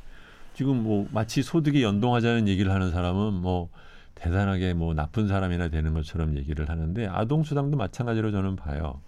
[0.55, 3.71] 지금 뭐 마치 소득에 연동하자는 얘기를 하는 사람은 뭐
[4.15, 9.01] 대단하게 뭐 나쁜 사람이나 되는 것처럼 얘기를 하는데 아동 수당도 마찬가지로 저는 봐요.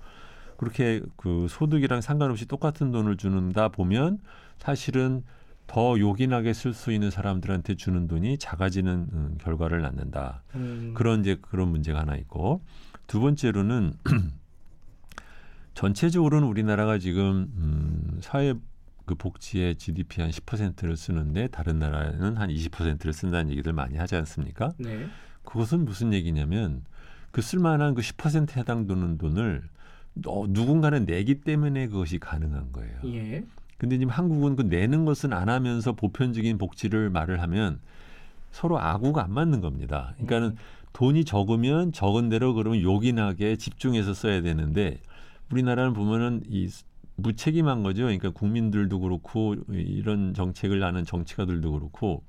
[0.57, 4.19] 그렇게 그 소득이랑 상관없이 똑같은 돈을 주는다 보면
[4.59, 5.23] 사실은
[5.67, 10.43] 더 요긴하게 쓸 수 있는 사람들한테 주는 돈이 작아지는 음, 결과를 낳는다.
[10.55, 10.93] 음.
[10.95, 12.61] 그런 이제 그런 문제가 하나 있고
[13.07, 13.95] 두 번째로는
[15.75, 18.55] 전체적으로는 우리나라가 지금 음, 사회
[19.05, 24.73] 그 복지의 GDP 한 10%를 쓰는데 다른 나라는 한 20%를 쓴다는 얘기들 많이 하지 않습니까?
[24.79, 25.07] 네.
[25.45, 26.85] 그것은 무슨 얘기냐면
[27.31, 29.63] 그 쓸만한 그 10% 해당되는 돈을
[30.27, 32.99] 어, 누군가는 내기 때문에 그것이 가능한 거예요.
[33.07, 33.45] 예.
[33.77, 37.81] 근데 지금 한국은 그 내는 것은 안 하면서 보편적인 복지를 말을 하면
[38.53, 40.13] 서로 아구가 안 맞는 겁니다.
[40.15, 40.57] 그러니까는 음.
[40.93, 45.01] 돈이 적으면 적은 대로 그러면 요긴하게 집중해서 써야 되는데
[45.51, 46.71] 우리나라는 보면은 이
[47.17, 48.03] 무책임한 거죠.
[48.03, 52.23] 그러니까 국민들도 그렇고 이런 정책을 하는 정치가들도 그렇고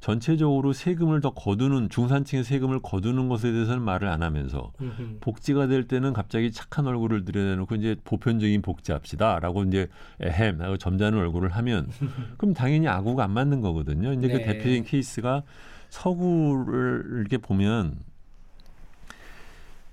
[0.00, 5.18] 전체적으로 세금을 더 거두는 중산층의 세금을 거두는 것에 대해서는 말을 안 하면서 음흠.
[5.20, 9.88] 복지가 될 때는 갑자기 착한 얼굴을 들여놓고 이제 보편적인 복지합시다라고 이제
[10.20, 11.88] 에헴 하고 점잖은 얼굴을 하면
[12.36, 14.12] 그럼 당연히 아구가 안 맞는 거거든요.
[14.12, 14.44] 이제 그 네.
[14.44, 15.42] 대표적인 케이스가
[15.88, 17.96] 서구를 이렇게 보면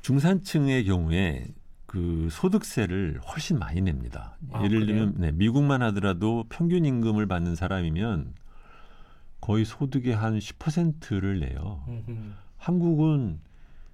[0.02, 1.46] 중산층의 경우에
[1.94, 4.36] 그 소득세를 훨씬 많이 냅니다.
[4.52, 4.86] 아, 예를 그래요?
[4.88, 8.34] 들면 네, 미국만 하더라도 평균 임금을 받는 사람이면
[9.40, 11.84] 거의 소득의 한 10%를 내요.
[11.88, 12.18] 음흠.
[12.58, 13.40] 한국은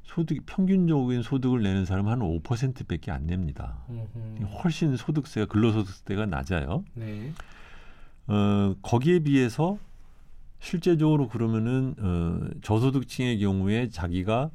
[0.04, 3.80] 소득 평균적인 소득을 내는 사람은 한 5%밖에 안 냅니다.
[3.90, 4.46] 음흠.
[4.64, 6.86] 훨씬 소득세가 근로소득세가 낮아요.
[6.94, 7.34] 네.
[8.28, 9.78] 어, 거기에 비해서
[10.62, 14.52] 실제적으로 그러면은 어, 저소득층의 경우에 자기가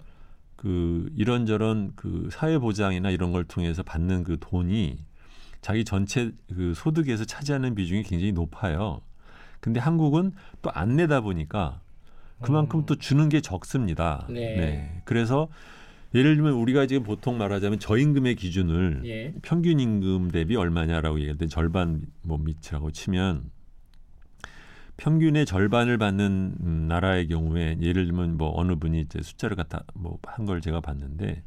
[0.64, 4.96] 그 이런저런 그 사회 보장이나 이런 걸 통해서 받는 그 돈이
[5.60, 9.02] 자기 전체 그 소득에서 차지하는 비중이 굉장히 높아요.
[9.60, 11.82] 근데 한국은 또 안 내다 보니까
[12.40, 12.86] 그만큼 음.
[12.86, 14.26] 또 주는 게 적습니다.
[14.30, 15.02] 네.
[15.04, 15.48] 그래서
[16.14, 19.34] 예를 들면 우리가 지금 보통 말하자면 저임금의 기준을 예.
[19.42, 23.50] 평균 임금 대비 얼마냐라고 얘기할 때 절반 뭐 밑이라고 치면
[24.96, 30.18] 평균의 절반을 받는 음, 나라의 경우에 예를 들면 뭐 어느 분이 이제 숫자를 갖다 뭐
[30.26, 31.42] 한 걸 제가 봤는데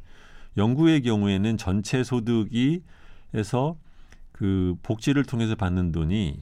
[0.56, 2.82] 영국의 경우에는 전체 소득이
[3.34, 3.76] 에서
[4.32, 6.40] 그 복지를 통해서 받는 돈이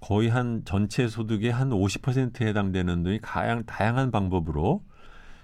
[0.00, 4.82] 거의 한 전체 소득의 한 50%에 해당되는 돈이 가양 다양한 방법으로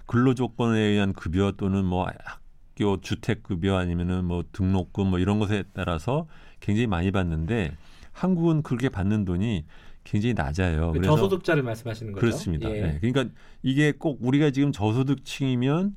[0.06, 5.64] 근로 조건에 의한 급여 또는 뭐 학교 주택 급여 아니면은 뭐 등록금 뭐 이런 것에
[5.72, 6.26] 따라서
[6.60, 7.74] 굉장히 많이 받는데
[8.12, 9.64] 한국은 그렇게 받는 돈이
[10.04, 10.92] 굉장히 낮아요.
[10.92, 12.20] 그 저소득자를 말씀하시는 거죠?
[12.20, 12.70] 그렇습니다.
[12.70, 12.80] 예.
[12.80, 12.98] 네.
[13.00, 15.94] 그러니까 이게 꼭 우리가 지금 저소득층이면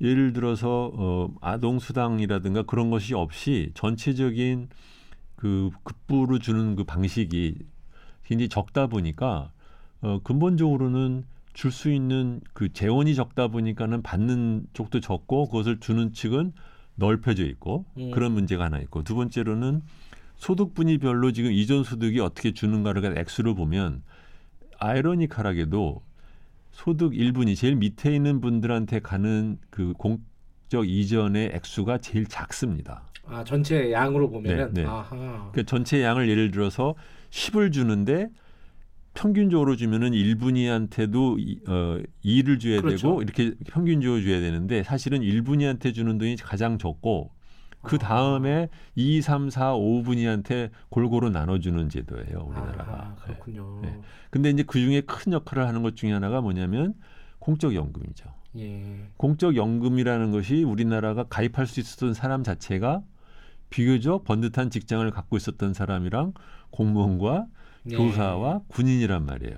[0.00, 4.68] 예를 들어서 어, 아동 수당이라든가 그런 것이 없이 전체적인
[5.36, 7.56] 그 급부를 주는 그 방식이
[8.24, 9.50] 굉장히 적다 보니까
[10.02, 16.52] 어, 근본적으로는 줄 수 있는 그 재원이 적다 보니까는 받는 쪽도 적고 그것을 주는 측은
[16.94, 18.10] 넓혀져 있고 음.
[18.12, 19.82] 그런 문제가 하나 있고 두 번째로는
[20.40, 24.02] 소득 분위별로 지금 이전 소득이 어떻게 주는가를 액수를 보면
[24.78, 26.02] 아이러니컬하게도
[26.72, 33.02] 소득 1분이 제일 밑에 있는 분들한테 가는 그 공적 이전의 액수가 제일 작습니다.
[33.26, 34.88] 아 전체 양으로 보면은 네, 네.
[35.10, 36.94] 그러니까 전체 양을 예를 들어서
[37.28, 38.30] 10을 주는데
[39.12, 43.08] 평균적으로 주면은 1분위한테도 어 2를 줘야 그렇죠.
[43.08, 47.30] 되고 이렇게 평균적으로 줘야 되는데 사실은 1분위한테 주는 돈이 가장 적고
[47.82, 48.76] 그 다음에 아.
[48.94, 52.92] 2, 3, 4, 5분위한테 골고루 나눠주는 제도예요 우리나라가.
[52.92, 53.80] 아, 그렇군요.
[53.82, 53.90] 네.
[53.90, 54.00] 네.
[54.30, 56.94] 근데 이제 그 중에 큰 역할을 하는 것 중에 하나가 뭐냐면
[57.38, 58.28] 공적 연금이죠.
[58.58, 59.06] 예.
[59.16, 63.02] 공적 연금이라는 것이 우리나라가 가입할 수 있었던 사람 자체가
[63.70, 66.34] 비교적 번듯한 직장을 갖고 있었던 사람이랑
[66.70, 67.46] 공무원과
[67.90, 67.96] 예.
[67.96, 69.56] 교사와 군인이란 말이에요.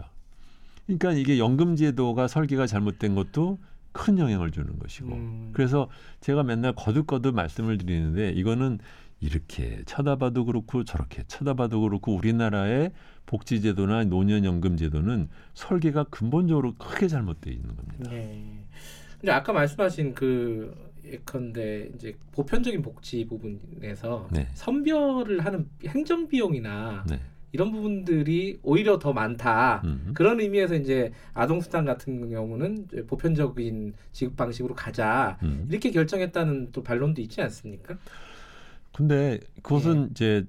[0.86, 3.58] 그러니까 이게 연금 제도가 설계가 잘못된 것도
[3.92, 5.50] 큰 영향을 주는 것이고 음.
[5.52, 5.88] 그래서
[6.20, 8.78] 제가 맨날 거듭거듭 말씀을 드리는데 이거는
[9.20, 12.90] 이렇게 쳐다봐도 그렇고 저렇게 쳐다봐도 그렇고 우리나라의
[13.26, 18.10] 복지제도나 노년연금제도는 설계가 근본적으로 크게 잘못되어 있는 겁니다.
[18.10, 18.66] 네.
[19.20, 24.48] 근데 아까 말씀하신 그 예컨대 이제 보편적인 복지 부분에서 네.
[24.54, 27.20] 선별을 하는 행정 비용이나 네.
[27.52, 29.82] 이런 부분들이 오히려 더 많다.
[29.84, 30.12] 음흠.
[30.14, 35.38] 그런 의미에서 이제 아동수당 같은 경우는 보편적인 지급 방식으로 가자.
[35.42, 35.66] 음.
[35.70, 37.96] 이렇게 결정했다는 또 반론도 있지 않습니까?
[38.94, 40.08] 근데 그것은 네.
[40.10, 40.46] 이제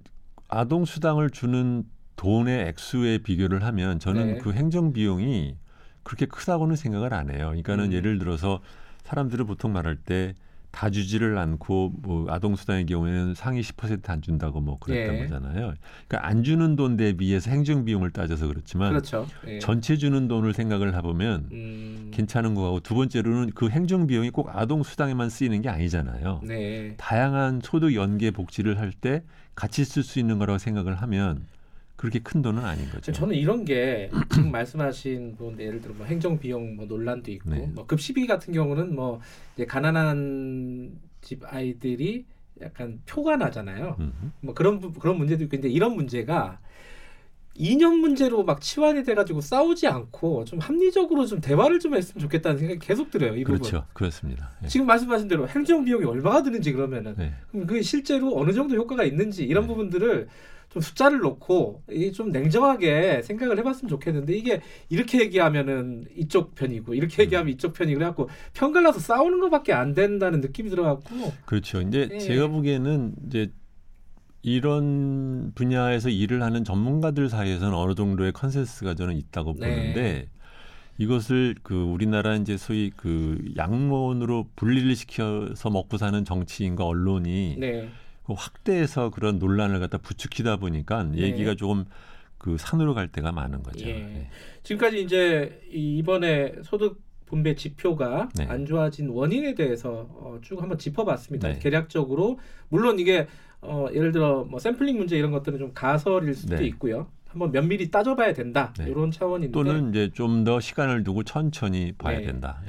[0.48, 1.84] 아동수당을 주는
[2.16, 4.38] 돈의 액수에 비교를 하면 저는 네.
[4.38, 5.58] 그 행정 비용이
[6.04, 7.48] 그렇게 크다고는 생각을 안 해요.
[7.48, 7.94] 그러니까는 음.
[7.94, 8.62] 예를 들어서
[9.04, 10.36] 사람들을 보통 말할 때
[10.74, 15.20] 다 주지를 않고 뭐 아동 수당의 경우에는 상위 10%안 준다고 뭐 그랬던 예.
[15.20, 15.76] 거잖아요.
[16.08, 19.28] 그러니까 안 주는 돈 대비해서 행정 비용을 따져서 그렇지만 그렇죠.
[19.48, 19.60] 예.
[19.60, 22.12] 전체 주는 돈을 생각을 해보면 음.
[22.12, 26.42] 괜찮은 거고 두 번째로는 그 행정 비용이 꼭 아동 수당에만 쓰이는 게 아니잖아요.
[26.44, 26.96] 네.
[26.98, 29.24] 다양한 소득 연계 복지를 할 때
[29.56, 31.46] 같이 쓸 수 있는 거라고 생각을 하면
[32.04, 33.14] 그렇게 큰 돈은 아닌 거죠.
[33.14, 37.72] 저는 이런 게 지금 말씀하신 뭐 예를 들어 뭐 행정 비용 뭐 논란도 있고 네.
[37.74, 39.22] 뭐 급식비 같은 경우는 뭐
[39.56, 42.26] 이제 가난한 집 아이들이
[42.60, 43.96] 약간 표가 나잖아요.
[43.98, 44.32] 음흠.
[44.42, 46.60] 뭐 그런 그런 문제도 있고 근데 이런 문제가
[47.56, 52.80] 이념 문제로 막 치환이 돼가지고 싸우지 않고 좀 합리적으로 좀 대화를 좀 했으면 좋겠다는 생각이
[52.86, 53.38] 계속 들어요.
[53.38, 53.86] 이 그렇죠.
[53.94, 54.52] 그렇습니다.
[54.62, 54.68] 네.
[54.68, 57.34] 지금 말씀하신 대로 행정 비용이 얼마가 드는지 그러면은 네.
[57.50, 59.68] 그럼 그게 실제로 어느 정도 효과가 있는지 이런 네.
[59.70, 60.28] 부분들을
[60.74, 67.22] 좀 숫자를 놓고 이게 좀 냉정하게 생각을 해봤으면 좋겠는데 이게 이렇게 얘기하면은 이쪽 편이고 이렇게
[67.22, 67.26] 음.
[67.26, 71.80] 얘기하면 이쪽 편이 그래갖고 편 갈라서 싸우는 것밖에 안 된다는 느낌이 들어갖고 그렇죠.
[71.82, 72.18] 이제 네.
[72.18, 73.52] 제가 보기에는 이제
[74.42, 79.70] 이런 분야에서 일을 하는 전문가들 사이에서는 어느 정도의 컨센서스가 저는 있다고 네.
[79.70, 80.28] 보는데
[80.98, 87.90] 이것을 그 우리나라 이제 소위 그 양론으로 분리를 시켜서 먹고 사는 정치인과 언론이 네.
[88.26, 91.20] 그 확대해서 그런 논란을 갖다 부추기다 보니까 네.
[91.20, 91.86] 얘기가 조금
[92.38, 93.86] 그 산으로 갈 때가 많은 거죠.
[93.88, 93.94] 예.
[93.94, 94.30] 네.
[94.64, 98.46] 지금까지 이제 이번에 소득 분배 지표가 네.
[98.48, 101.48] 안 좋아진 원인에 대해서 어, 쭉 한번 짚어봤습니다.
[101.50, 101.60] 네.
[101.60, 103.28] 개략적으로 물론 이게
[103.62, 106.66] 어, 예를 들어 뭐 샘플링 문제 이런 것들은 좀 가설일 수도 네.
[106.68, 107.08] 있고요.
[107.28, 112.26] 한번 면밀히 따져봐야 된다 이런 차원인데 또는 이제 좀 더 시간을 두고 천천히 봐야 네.
[112.28, 112.62] 된다.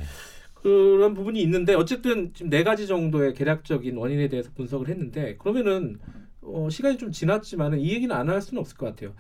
[0.65, 0.69] 예.
[0.69, 5.99] 그런 부분이 있는데 어쨌든 지금 네 가지 정도의 개략적인 원인에 대해서 분석을 했는데 그러면은
[6.41, 9.15] 어, 시간이 좀 지났지만은 이 얘기는 안 할 수는 없을 것 같아요.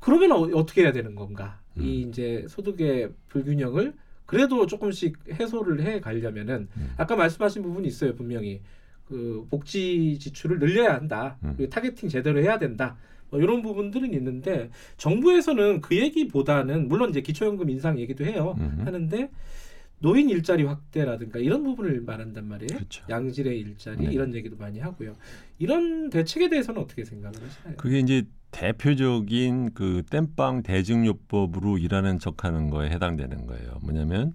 [0.00, 1.60] 그러면 어, 떻게 해야 되는 건가?
[1.76, 1.82] 음.
[1.82, 3.94] 이 이제 소득의 불균형을
[4.26, 6.90] 그래도 조금씩 해소를 해 가려면은 음.
[6.98, 8.60] 아까 말씀하신 부분이 있어요 분명히
[9.06, 11.38] 그 복지 지출을 늘려야 한다.
[11.42, 11.54] 음.
[11.56, 12.96] 그 targeting 제대로 해야 된다.
[13.30, 18.54] 뭐 이런 부분들은 있는데 정부에서는 그 얘기보다는 물론 이제 기초연금 인상 얘기도 해요.
[18.58, 18.82] 음.
[18.84, 19.30] 하는데
[20.00, 22.68] 노인 일자리 확대라든가 이런 부분을 말한단 말이에요.
[22.78, 23.04] 그렇죠.
[23.08, 24.12] 양질의 일자리 네.
[24.12, 25.16] 이런 얘기도 많이 하고요.
[25.58, 27.76] 이런 대책에 대해서는 어떻게 생각을 하시나요?
[27.76, 33.78] 그게 이제 대표적인 그 땜빵 대증요법으로 일하는 척하는 거에 해당되는 거예요.
[33.82, 34.34] 뭐냐면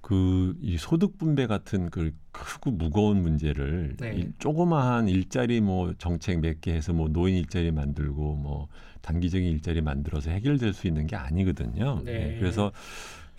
[0.00, 4.14] 그 이 소득 분배 같은 그 크고 무거운 문제를 네.
[4.16, 8.68] 이 조그마한 일자리 뭐 정책 몇 개 해서 뭐 노인 일자리 만들고 뭐
[9.02, 12.02] 단기적인 일자리 만들어서 해결될 수 있는 게 아니거든요.
[12.04, 12.36] 네.
[12.38, 12.72] 그래서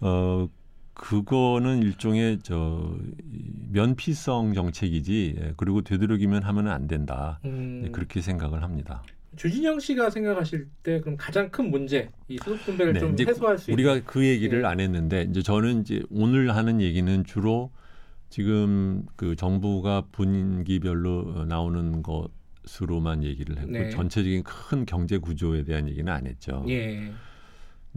[0.02, 0.48] 어
[1.00, 2.94] 그거는 일종의 저
[3.32, 7.40] 이, 면피성 정책이지 예, 그리고 되도록이면 하면은 안 된다.
[7.46, 9.02] 음, 네, 그렇게 생각을 합니다.
[9.38, 13.72] 주진영 씨가 생각하실 때 그럼 가장 큰 문제 이 소득 분배를 네, 좀 해소할 수
[13.72, 14.68] 있는 우리가 그 얘기를 네.
[14.68, 17.72] 안 했는데 이제 저는 이제 오늘 하는 얘기는 주로
[18.30, 23.90] 지금 그 정부가 분기별로 어, 나오는 것으로만 얘기를 했고 네.
[23.90, 26.66] 전체적인 큰 경제 구조에 대한 얘기는 안 했죠.
[26.68, 27.14] 예.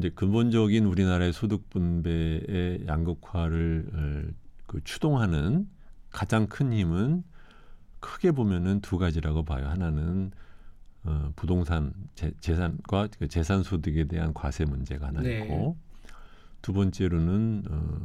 [0.02, 4.32] 이제 근본적인 우리나라의 소득 분배의 양극화를 어,
[4.66, 5.68] 그 추동하는
[6.10, 7.22] 가장 큰 힘은
[8.00, 9.68] 크게 보면은 두 가지라고 봐요.
[9.68, 10.32] 하나는
[11.04, 15.38] 어, 부동산 재, 재산과 그 재산 소득에 대한 과세 문제가 하나 네.
[15.38, 15.76] 있고
[16.62, 18.00] 두 번째로는 어,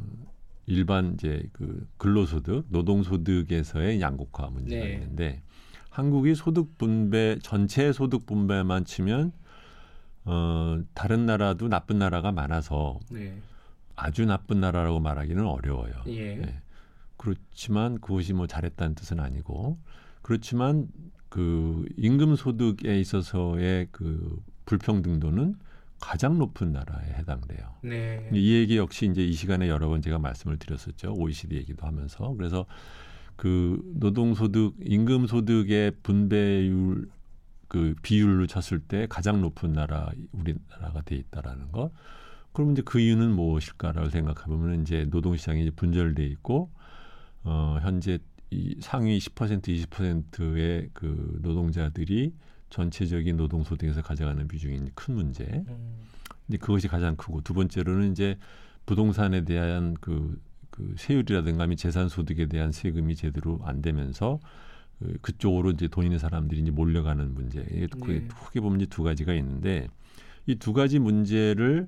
[0.67, 4.93] 일반 이제 그 근로소득, 노동소득에서의 양극화 문제가 네.
[4.93, 5.41] 있는데
[5.89, 9.31] 한국이 소득 분배 전체 소득 분배만 치면
[10.29, 13.41] 어, 다른 나라도 나쁜 나라가 많아서 네.
[13.95, 15.93] 아주 나쁜 나라라고 말하기는 어려워요.
[16.07, 16.37] 예.
[16.37, 16.61] 예.
[17.15, 19.77] 그렇지만 그것이 뭐 잘했다는 뜻은 아니고
[20.21, 20.89] 그렇지만
[21.29, 25.55] 그 임금 소득에 있어서의 그 불평등도는
[25.99, 27.75] 가장 높은 나라에 해당돼요.
[27.81, 28.29] 네.
[28.33, 31.13] 이 얘기 역시 이제 이 시간에 여러 번 제가 말씀을 드렸었죠.
[31.13, 32.65] OECD 얘기도 하면서 그래서
[33.37, 37.07] 그 노동소득, 임금소득의 분배율
[37.67, 41.91] 그 비율로 쳤을 때 가장 높은 나라 우리나라가 돼 있다라는 거.
[42.53, 46.71] 그럼 이제 그 이유는 무엇일까라고 생각해보면 이제 노동시장이 이제 분절돼 있고
[47.43, 52.33] 어 현재 이 상위 10% 20%의 그 노동자들이
[52.69, 55.43] 전체적인 노동 소득에서 가져가는 비중이 큰 문제.
[55.43, 55.97] 음,
[56.47, 58.37] 이제 그것이 가장 크고 두 번째로는 이제
[58.85, 64.39] 부동산에 대한 그, 그 세율이라든가 및 재산 소득에 대한 세금이 제대로 안 되면서
[64.99, 67.61] 그, 그쪽으로 이제 돈 있는 사람들이 이제 몰려가는 문제.
[67.91, 68.27] 크게, 네.
[68.27, 69.87] 크게 보면 이제 두 가지가 있는데
[70.47, 71.87] 이 두 가지 문제를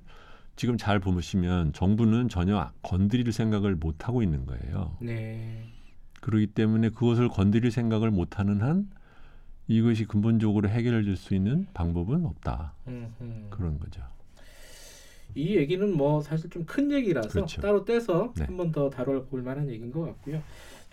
[0.55, 4.97] 지금 잘 보시면 정부는 전혀 건드릴 생각을 못 하고 있는 거예요.
[5.01, 5.63] 네.
[6.21, 8.89] 그렇기 때문에 그것을 건드릴 생각을 못 하는 한
[9.69, 12.73] 이것이 근본적으로 해결될 수 있는 방법은 없다.
[12.87, 13.47] 음, 음.
[13.49, 14.01] 그런 거죠.
[15.35, 17.61] 이 얘기는 뭐 사실 좀 큰 얘기라서 그렇죠.
[17.61, 18.45] 따로 떼서 네.
[18.45, 20.41] 한번 더 다뤄볼 만한 얘기인 것 같고요.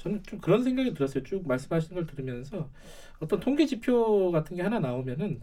[0.07, 1.25] 저는 좀 그런 생각이 들었어요.
[1.25, 2.71] 쭉 말씀하시는 걸 들으면서
[3.19, 5.41] 어떤 통계 지표 같은 게 하나 나오면은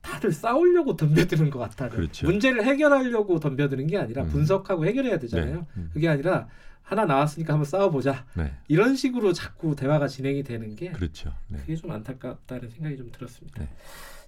[0.00, 1.90] 다들 싸우려고 덤벼드는 것 같아요.
[1.90, 2.26] 그렇죠.
[2.26, 4.28] 문제를 해결하려고 덤벼드는 게 아니라 음.
[4.30, 5.56] 분석하고 해결해야 되잖아요.
[5.56, 5.66] 네.
[5.76, 5.90] 음.
[5.92, 6.48] 그게 아니라
[6.82, 8.52] 하나 나왔으니까 한번 싸워보자 네.
[8.66, 11.32] 이런 식으로 자꾸 대화가 진행이 되는 게 그렇죠.
[11.48, 11.58] 네.
[11.58, 13.60] 그게 좀 안타깝다는 생각이 좀 들었습니다.
[13.60, 13.68] 네.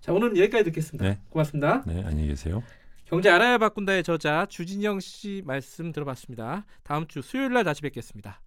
[0.01, 1.05] 자 오늘은 여기까지 듣겠습니다.
[1.05, 1.19] 네.
[1.31, 1.83] 고맙습니다.
[1.87, 2.63] 네, 안녕히 계세요.
[3.07, 6.65] 경제 알아야 바꾼다의 저자 주진영 씨 말씀 들어봤습니다.
[6.85, 8.41] 다음 주 수요일 날 다시 뵙겠습니다.